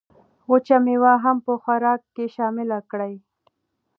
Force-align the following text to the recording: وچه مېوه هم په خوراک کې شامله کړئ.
وچه 0.51 0.77
مېوه 0.85 1.13
هم 1.23 1.37
په 1.45 1.53
خوراک 1.61 2.01
کې 2.15 2.25
شامله 2.35 2.79
کړئ. 2.91 3.13